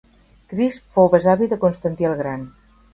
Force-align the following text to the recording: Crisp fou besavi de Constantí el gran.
Crisp 0.53 0.89
fou 0.97 1.11
besavi 1.17 1.51
de 1.55 1.61
Constantí 1.67 2.13
el 2.13 2.21
gran. 2.25 2.53